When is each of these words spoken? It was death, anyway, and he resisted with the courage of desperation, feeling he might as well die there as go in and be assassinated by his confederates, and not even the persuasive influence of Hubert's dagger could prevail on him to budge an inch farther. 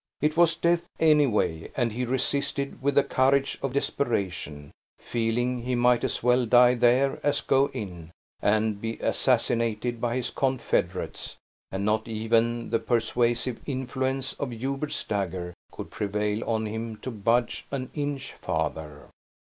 It 0.19 0.35
was 0.35 0.55
death, 0.55 0.87
anyway, 0.99 1.69
and 1.77 1.91
he 1.91 2.05
resisted 2.05 2.81
with 2.81 2.95
the 2.95 3.03
courage 3.03 3.59
of 3.61 3.73
desperation, 3.73 4.71
feeling 4.97 5.61
he 5.61 5.75
might 5.75 6.03
as 6.03 6.23
well 6.23 6.47
die 6.47 6.73
there 6.73 7.19
as 7.21 7.41
go 7.41 7.67
in 7.69 8.09
and 8.41 8.81
be 8.81 8.93
assassinated 8.97 10.01
by 10.01 10.15
his 10.15 10.31
confederates, 10.31 11.35
and 11.71 11.85
not 11.85 12.07
even 12.07 12.71
the 12.71 12.79
persuasive 12.79 13.59
influence 13.67 14.33
of 14.39 14.51
Hubert's 14.51 15.03
dagger 15.03 15.53
could 15.71 15.91
prevail 15.91 16.43
on 16.49 16.65
him 16.65 16.97
to 17.01 17.11
budge 17.11 17.67
an 17.69 17.91
inch 17.93 18.33
farther. 18.41 19.07